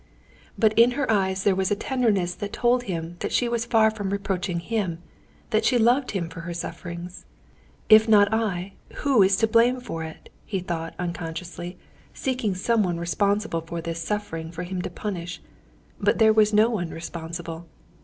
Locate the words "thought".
10.59-10.95